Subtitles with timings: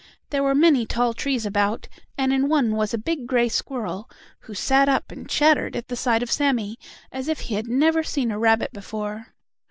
[0.31, 4.55] There were many tall trees about, and in one was a big gray squirrel, who
[4.55, 6.79] sat up and chattered at the sight of Sammie,
[7.11, 9.27] as if he had never seen a rabbit before.